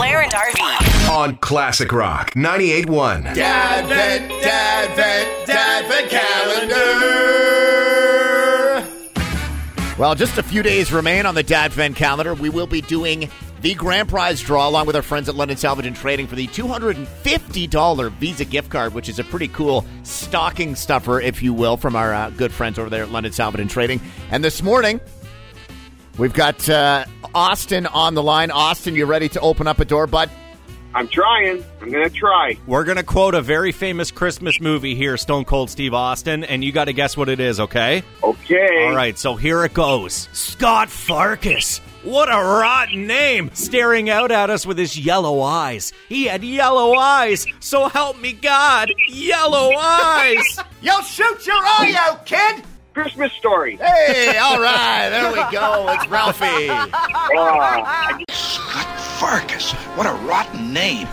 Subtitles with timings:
[0.00, 1.10] Blair and RV.
[1.10, 3.36] on Classic Rock 98.1.
[3.36, 6.78] Advent, Advent, Advent calendar.
[9.98, 12.32] Well, just a few days remain on the Dadvent calendar.
[12.32, 13.28] We will be doing
[13.60, 16.46] the grand prize draw along with our friends at London Salvage and Trading for the
[16.46, 21.94] $250 Visa gift card, which is a pretty cool stocking stuffer, if you will, from
[21.94, 24.00] our uh, good friends over there at London Salvage and Trading.
[24.30, 24.98] And this morning,
[26.20, 28.50] we've got uh, Austin on the line.
[28.50, 30.30] Austin, you ready to open up a door, bud?
[30.94, 31.64] I'm trying.
[31.80, 32.58] I'm going to try.
[32.66, 36.64] We're going to quote a very famous Christmas movie here, Stone Cold Steve Austin, and
[36.64, 38.02] you got to guess what it is, okay?
[38.22, 38.86] Okay.
[38.88, 40.28] All right, so here it goes.
[40.32, 41.80] Scut Farkus.
[42.02, 43.50] What a rotten name!
[43.52, 45.92] Staring out at us with his yellow eyes.
[46.08, 50.58] He had yellow eyes, so help me God, yellow eyes!
[50.80, 52.64] You'll shoot your eye out, kid!
[52.94, 53.76] Christmas story.
[53.76, 55.86] Hey, all right, there we go.
[55.90, 56.68] It's Ralphie.
[56.70, 58.86] Ah, Scut
[59.18, 59.72] Farkus.
[59.96, 61.06] What a rotten name.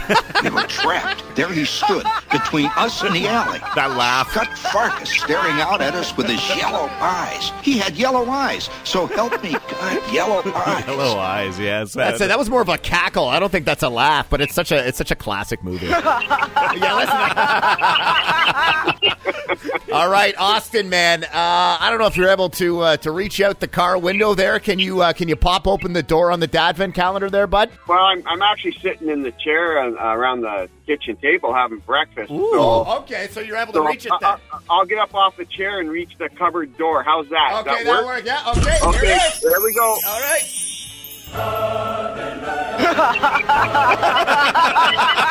[0.44, 1.24] We were trapped.
[1.36, 3.60] There he stood between us and the alley.
[3.76, 4.32] That laugh.
[4.32, 7.52] Scut Farkus staring out at us with his yellow eyes.
[7.62, 8.70] He had yellow eyes.
[8.84, 10.88] So help me, God, yellow eyes.
[10.88, 11.94] Yellow eyes, yes.
[11.94, 12.28] That's it.
[12.28, 13.28] That was more of a cackle.
[13.28, 15.88] I don't think that's a laugh, but it's such a it's such a classic movie.
[15.88, 16.96] yeah,
[18.86, 18.94] listen.
[19.94, 21.24] All right, Austin, man.
[21.24, 24.34] Uh, I don't know if you're able to uh, to reach out the car window
[24.36, 24.60] there.
[24.60, 27.72] Can you uh, can you pop open the door on the Dadvent calendar there, bud?
[27.88, 32.30] well, I'm, I'm actually sitting in the chair uh, around the kitchen table having breakfast.
[32.30, 33.28] So, Oh, okay.
[33.32, 34.30] So you're able to so reach it I- then.
[34.52, 37.04] I- I'll get up off the chair and reach the cupboard door.
[37.04, 37.54] How's that?
[37.62, 38.16] Okay, Does that that work?
[38.18, 38.26] work.
[38.26, 38.52] Yeah.
[38.52, 38.62] Okay.
[38.62, 39.42] Here Okay, it is.
[39.42, 39.98] there we go.
[40.06, 40.44] All right.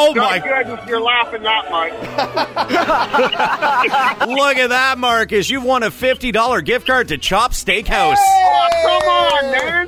[0.00, 0.38] Oh Not my!
[0.38, 1.92] good if you're laughing that much.
[4.28, 5.50] Look at that, Marcus!
[5.50, 8.16] You've won a fifty dollar gift card to Chop Steakhouse.
[8.18, 9.86] Oh, come on, man.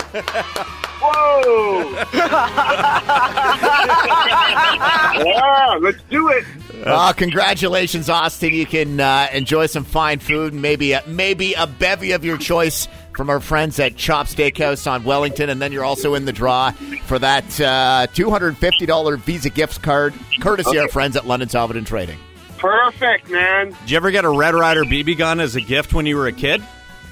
[1.03, 2.05] Whoa.
[5.25, 6.45] yeah, let's do it.
[6.85, 8.55] Oh, congratulations, Austin!
[8.55, 12.39] You can uh, enjoy some fine food, and maybe a, maybe a bevy of your
[12.39, 16.33] choice from our friends at Chop Steakhouse on Wellington, and then you're also in the
[16.33, 16.71] draw
[17.05, 21.27] for that uh, two hundred fifty dollar Visa gift card, courtesy of our friends at
[21.27, 22.19] London Salvage and Trading.
[22.59, 23.71] Perfect, man.
[23.83, 26.27] Did you ever get a Red Ryder BB gun as a gift when you were
[26.27, 26.63] a kid?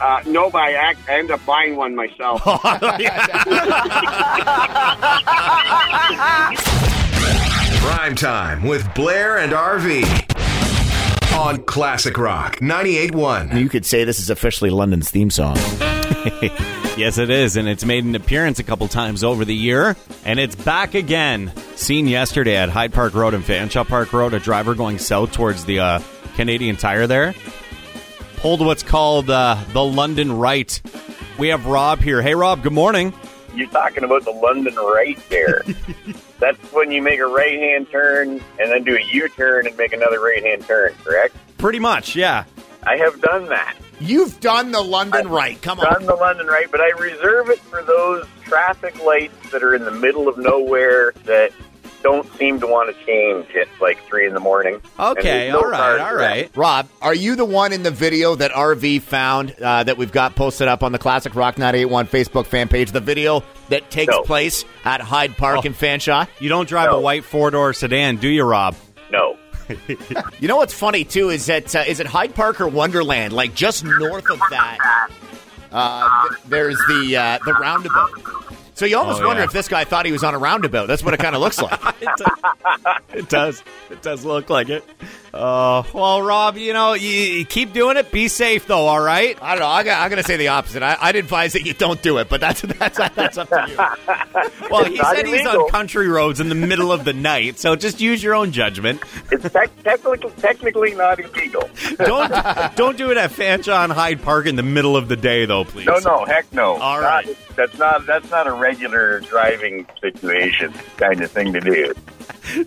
[0.01, 2.41] Uh, no, but I, act, I ended up buying one myself.
[7.83, 10.28] Prime time with Blair and RV
[11.39, 13.59] on Classic Rock 98.1.
[13.59, 15.57] You could say this is officially London's theme song.
[16.99, 19.95] Yes, it is, and it's made an appearance a couple times over the year,
[20.25, 21.53] and it's back again.
[21.77, 25.65] Seen yesterday at Hyde Park Road and Fanshawe Park Road, a driver going south towards
[25.65, 26.01] the uh,
[26.35, 27.35] Canadian Tire there
[28.39, 30.81] pulled what's called uh, the London Right.
[31.39, 32.23] We have Rob here.
[32.23, 32.63] Hey, Rob.
[32.63, 33.13] Good morning.
[33.55, 35.63] You're talking about the London right there.
[36.41, 39.77] That's when you make a right hand turn and then do a U turn and
[39.77, 41.37] make another right hand turn, correct?
[41.59, 42.45] Pretty much, yeah.
[42.85, 43.77] I have done that.
[44.01, 45.61] You've done the London right.
[45.61, 45.93] Come Done on.
[45.95, 49.85] Done the London right, but I reserve it for those traffic lights that are in
[49.85, 51.51] the middle of nowhere that
[52.03, 54.81] don't seem to want to change at like three in the morning.
[54.99, 58.35] Okay, there's no all right, cars all Rob, are you the one in the video
[58.37, 62.47] that RV found uh, that we've got posted up on the Classic Rock 981 Facebook
[62.47, 62.93] fan page?
[62.93, 64.23] The video that takes No.
[64.23, 65.67] place at Hyde Park Oh.
[65.67, 66.29] in Fanshawe?
[66.39, 68.75] You don't drive a white four door sedan, do you, Rob?
[69.11, 69.37] No.
[70.41, 73.33] You know what's funny too is that uh, is it Hyde Park or Wonderland?
[73.35, 75.09] Like just north of that,
[75.73, 78.11] uh, th- there's the uh, the roundabout.
[78.79, 79.47] So you almost Oh, wonder yeah.
[79.47, 80.87] if this guy thought he was on a roundabout.
[80.87, 81.81] That's what it kind of looks like.
[83.13, 83.65] It does.
[83.91, 84.85] It does look like it.
[85.35, 88.11] Uh, well, Rob, you know, you, you keep doing it.
[88.11, 88.87] Be safe, though.
[88.87, 89.37] All right.
[89.43, 89.67] I don't know.
[89.67, 90.83] I got, I'm going to say the opposite.
[90.83, 93.77] I, I'd advise that you don't do it, but that's that's that's up to you.
[94.71, 97.75] Well, he not said he's on country roads in the middle of the night, so
[97.75, 99.03] just use your own judgment.
[99.33, 101.69] It's tec- technically, technically not illegal.
[101.97, 105.47] Don't don't do it at Fanshawe and Hyde Park in the middle of the day,
[105.47, 105.87] though, please.
[105.87, 106.77] No, no, heck no.
[106.77, 107.25] All Not-
[107.57, 111.95] that's not that's not a regular driving situation kind of thing to do.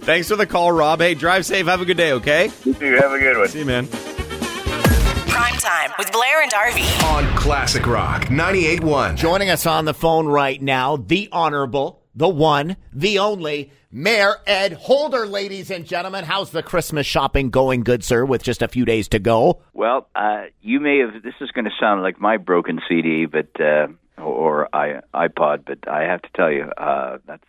[0.01, 0.99] Thanks for the call, Rob.
[0.99, 1.65] Hey, drive safe.
[1.67, 2.13] Have a good day.
[2.13, 2.51] Okay.
[2.63, 3.47] You two have a good one.
[3.47, 3.87] See you, man.
[3.87, 7.03] Prime time with Blair and RV.
[7.03, 9.15] On Classic Rock 98.1.
[9.15, 13.71] Joining us on the phone right now, the honorable, the one, the only.
[13.93, 16.23] Mayor Ed Holder, ladies and gentlemen.
[16.23, 19.61] How's the Christmas shopping going, good sir, with just a few days to go?
[19.73, 21.21] Well, uh, you may have.
[21.21, 23.87] This is going to sound like my broken CD, but uh,
[24.17, 27.43] or i iPod, but I have to tell you, uh, that's.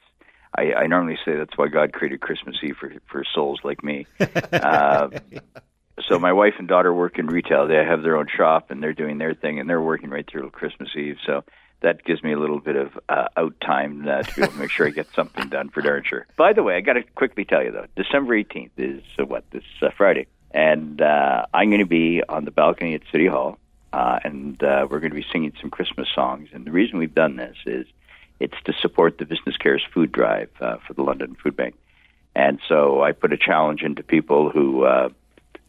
[0.57, 4.07] I, I normally say that's why God created Christmas Eve for for souls like me.
[4.21, 5.09] Uh,
[6.09, 7.67] so my wife and daughter work in retail.
[7.67, 10.51] They have their own shop, and they're doing their thing, and they're working right through
[10.51, 11.17] Christmas Eve.
[11.27, 11.45] So
[11.83, 14.59] that gives me a little bit of uh, out time uh, to be able to
[14.59, 16.27] make sure I get something done for darn sure.
[16.37, 19.45] By the way, I got to quickly tell you though, December 18th is uh, what
[19.51, 23.59] this uh, Friday, and uh, I'm going to be on the balcony at City Hall,
[23.93, 26.49] uh, and uh, we're going to be singing some Christmas songs.
[26.53, 27.87] And the reason we've done this is
[28.43, 31.77] it's to support the Business Cares food drive uh, for the London Food Bank,
[32.35, 34.85] and so I put a challenge into people who.
[34.85, 35.09] Uh,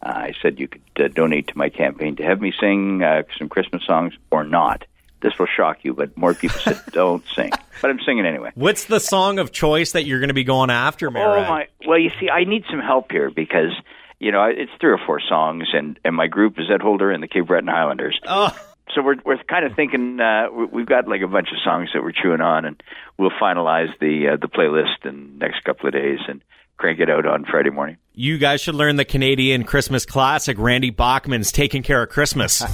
[0.05, 3.47] I said you could uh, donate to my campaign to have me sing uh, some
[3.47, 4.83] Christmas songs or not.
[5.21, 7.51] This will shock you, but more people said don't sing.
[7.81, 8.51] But I'm singing anyway.
[8.55, 11.67] What's the song of choice that you're going to be going after, Oh my!
[11.87, 13.71] Well, you see, I need some help here because
[14.19, 17.23] you know it's three or four songs, and and my group is Ed Holder and
[17.23, 18.19] the Cape Breton Highlanders.
[18.27, 18.53] Oh.
[18.95, 21.89] So we're we're kind of thinking uh, we- we've got like a bunch of songs
[21.93, 22.81] that we're chewing on, and
[23.17, 26.41] we'll finalize the uh, the playlist in the next couple of days and
[26.77, 27.97] crank it out on Friday morning.
[28.13, 30.57] You guys should learn the Canadian Christmas classic.
[30.59, 32.63] Randy Bachman's "Taking Care of Christmas."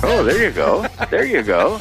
[0.00, 0.86] Oh, there you go.
[1.10, 1.80] There you go.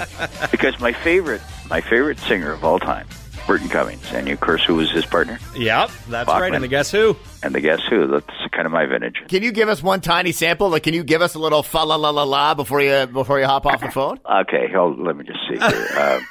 [0.51, 3.07] Because my favorite, my favorite singer of all time,
[3.47, 5.39] Burton Cummings, and of course, who was his partner?
[5.55, 6.41] yep, that's Bachman.
[6.41, 6.53] right.
[6.53, 7.15] And the guess who?
[7.41, 8.05] And the guess who?
[8.07, 9.15] That's kind of my vintage.
[9.29, 10.69] Can you give us one tiny sample?
[10.69, 13.39] Like, can you give us a little fa la la la la before you before
[13.39, 14.19] you hop off the phone?
[14.29, 16.21] Okay, hold, let me just see here.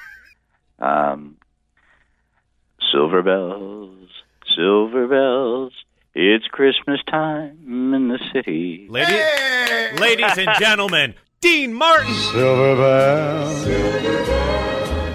[0.81, 1.37] um, um,
[2.93, 4.09] silver bells,
[4.55, 5.73] silver bells.
[6.15, 8.87] It's Christmas time in the city.
[8.89, 12.15] Ladies, ladies and gentlemen, Dean Martin.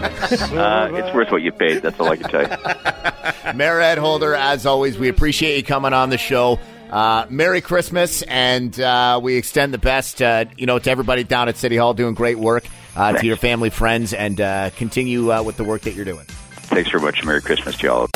[0.02, 1.82] Uh, it's worth what you paid.
[1.82, 3.54] That's all I can tell you.
[3.56, 6.60] Mayor Ed Holder, as always, we appreciate you coming on the show.
[6.90, 11.48] Uh, Merry Christmas, and uh, we extend the best, uh, you know, to everybody down
[11.48, 12.66] at City Hall doing great work,
[12.96, 16.26] uh, to your family, friends, and uh, continue uh, with the work that you're doing.
[16.26, 17.24] Thanks very much.
[17.24, 18.08] Merry Christmas to y'all.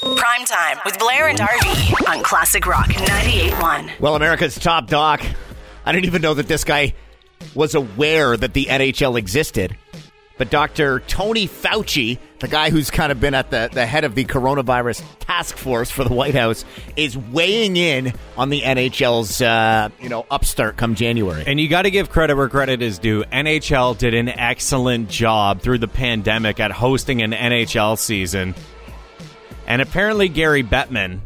[0.00, 4.00] Prime time with Blair and RV on Classic Rock 98.1.
[4.00, 5.24] Well, America's top doc.
[5.84, 6.94] I didn't even know that this guy
[7.54, 9.76] was aware that the NHL existed.
[10.38, 11.00] But Dr.
[11.00, 15.02] Tony Fauci, the guy who's kind of been at the, the head of the coronavirus
[15.18, 20.26] task force for the White House, is weighing in on the NHL's uh, you know
[20.30, 21.44] upstart come January.
[21.46, 23.24] And you got to give credit where credit is due.
[23.24, 28.54] NHL did an excellent job through the pandemic at hosting an NHL season.
[29.66, 31.20] And apparently, Gary Bettman,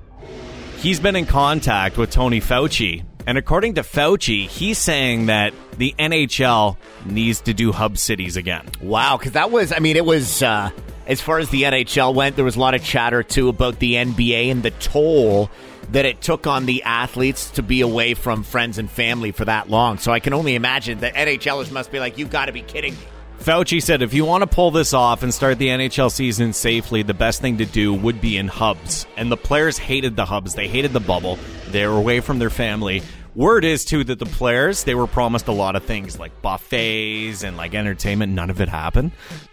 [0.79, 3.05] he's been in contact with Tony Fauci.
[3.31, 8.67] And according to Fauci, he's saying that the NHL needs to do hub cities again.
[8.83, 10.71] Wow, because that was, I mean, it was, uh,
[11.07, 13.95] as far as the NHL went, there was a lot of chatter too about the
[13.95, 15.49] NBA and the toll
[15.93, 19.71] that it took on the athletes to be away from friends and family for that
[19.71, 19.99] long.
[19.99, 22.95] So I can only imagine that NHLers must be like, you've got to be kidding
[22.95, 23.07] me.
[23.39, 27.03] Fauci said if you want to pull this off and start the NHL season safely,
[27.03, 29.07] the best thing to do would be in hubs.
[29.17, 30.55] And the players hated the hubs.
[30.55, 31.39] They hated the bubble.
[31.69, 33.03] They were away from their family.
[33.35, 37.43] Word is too that the players they were promised a lot of things like buffets
[37.45, 38.33] and like entertainment.
[38.33, 39.13] None of it happened.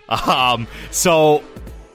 [0.10, 1.44] Um, so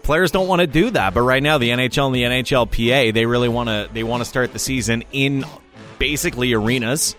[0.03, 1.15] players don't want to do that.
[1.15, 4.25] But right now, the NHL and the NHLPA they really want to they want to
[4.25, 5.45] start the season in
[5.99, 7.17] basically arenas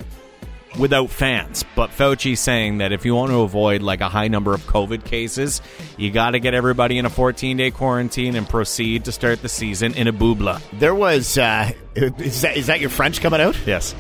[0.78, 1.64] without fans.
[1.76, 5.06] But Fauci's saying that if you want to avoid like a high number of COVID
[5.06, 5.62] cases,
[5.98, 9.50] you got to get everybody in a 14 day quarantine and proceed to start the
[9.50, 10.62] season in a boobla.
[10.74, 13.58] There was, uh, is, that, is that your French coming out?
[13.66, 13.96] Yes.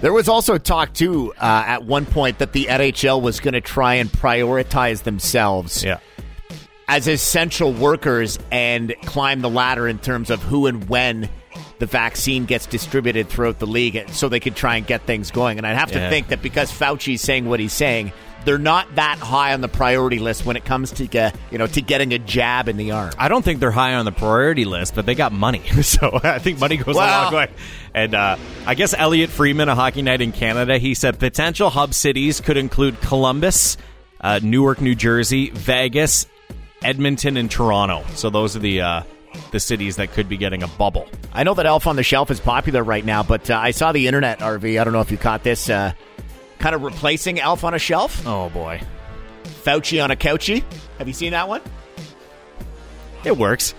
[0.00, 3.60] There was also talk, too, uh, at one point that the NHL was going to
[3.60, 5.98] try and prioritize themselves Yeah.
[6.86, 11.28] as essential workers and climb the ladder in terms of who and when
[11.78, 15.58] the vaccine gets distributed throughout the league so they could try and get things going.
[15.58, 16.10] And I'd have to Yeah.
[16.10, 18.12] think that because Fauci's saying what he's saying,
[18.44, 21.66] they're not that high on the priority list when it comes to uh, you know
[21.66, 23.10] to getting a jab in the arm.
[23.18, 25.60] I don't think they're high on the priority list, but they got money.
[25.82, 27.50] so I think money goes a long way.
[27.94, 31.92] And uh, I guess Elliotte Friedman, a hockey night in Canada, he said potential hub
[31.94, 33.76] cities could include Columbus,
[34.20, 36.26] uh, Newark, New Jersey, Vegas,
[36.80, 38.04] Edmonton, and Toronto.
[38.14, 39.02] So those are the uh,
[39.52, 41.06] the cities that could be getting a bubble.
[41.32, 43.92] I know that Elf on the Shelf is popular right now, but uh, I saw
[43.92, 44.80] the internet RV.
[44.80, 45.68] I don't know if you caught this.
[45.70, 45.92] Uh,
[46.58, 48.26] kind of replacing Elf on a Shelf.
[48.26, 48.80] Oh boy,
[49.44, 50.64] Fauci on a couchy.
[50.98, 51.60] Have you seen that one?
[53.24, 53.74] it works.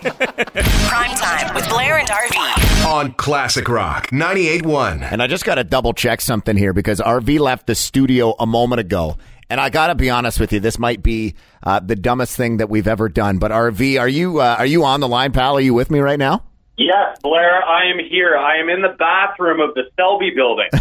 [0.00, 2.86] Prime time with Blair and RV.
[2.86, 5.10] on Classic Rock 98.1.
[5.12, 8.46] And I just got to double check something here because RV left the studio a
[8.46, 9.16] moment ago.
[9.50, 12.58] And I got to be honest with you, this might be uh, the dumbest thing
[12.58, 13.38] that we've ever done.
[13.38, 15.56] But RV, are you uh, are you on the line, pal?
[15.56, 16.44] Are you with me right now?
[16.78, 18.36] Yes, Blair, I am here.
[18.36, 20.68] I am in the bathroom of the Selby building.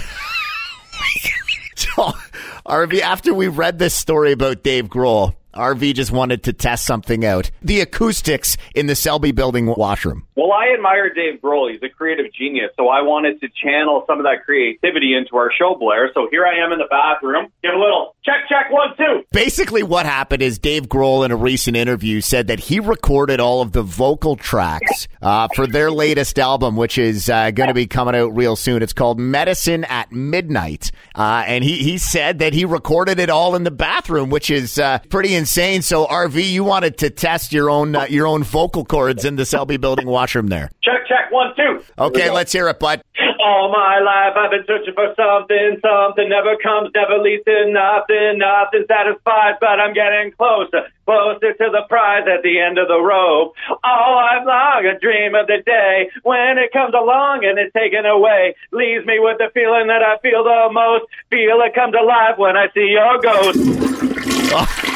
[1.80, 2.12] So,
[2.66, 7.26] RV, after we read this story about Dave Grohl, RV just wanted to test something
[7.26, 7.52] out.
[7.62, 10.28] The acoustics in the Selby Building washroom.
[10.36, 11.72] Well, I admire Dave Grohl.
[11.72, 15.52] He's a creative genius, so I wanted to channel some of that creativity into our
[15.52, 16.12] show, Blair.
[16.14, 17.52] So here I am in the bathroom.
[17.62, 19.24] Give a little check, check, one, two.
[19.32, 23.62] Basically, what happened is Dave Grohl, in a recent interview, said that he recorded all
[23.62, 27.88] of the vocal tracks uh, for their latest album, which is uh, going to be
[27.88, 28.82] coming out real soon.
[28.82, 30.92] It's called Medicine at Midnight.
[31.16, 34.80] Uh, and he, he said that he recorded it all in the bathroom, which is
[34.80, 35.82] uh, pretty insane.
[35.82, 39.46] So, RV, you wanted to test your own uh, your own vocal cords in the
[39.46, 40.70] Selby Building washroom there.
[40.84, 41.82] Check, check, one, two.
[41.98, 43.02] Okay, let's hear it, bud.
[43.40, 48.38] All my life I've been searching for something, something never comes, never leads to nothing,
[48.38, 53.00] nothing satisfies, but I'm getting closer, closer to the prize at the end of the
[53.00, 53.56] rope.
[53.82, 58.06] All I've long a dream of the day when it comes along and it's taken
[58.06, 62.38] away, leaves me with the feeling that I feel the most, feel it comes alive
[62.38, 64.86] when I see your ghost.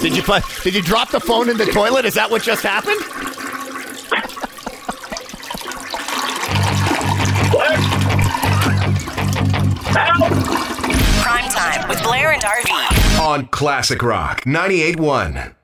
[0.00, 2.04] Did you put, did you drop the phone in the toilet?
[2.04, 3.00] Is that what just happened?
[11.22, 13.20] Prime time with Blair and RV.
[13.20, 15.57] On Classic Rock 98.1.